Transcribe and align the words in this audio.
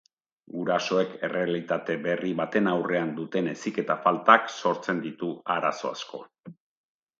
Gurasoek 0.53 1.11
errealitate 1.27 1.97
berri 2.05 2.31
baten 2.39 2.71
aurrean 2.73 3.13
duten 3.19 3.51
heziketa 3.53 3.99
faltak 4.07 4.51
sortzen 4.57 5.05
ditu 5.07 5.33
arazo 5.59 5.95
asko. 5.95 6.27